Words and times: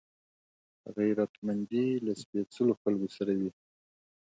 غیرتمند 0.97 1.71
له 2.05 2.13
سپېڅلو 2.21 2.73
خلکو 2.81 3.07
سره 3.17 3.31
وي 3.39 3.51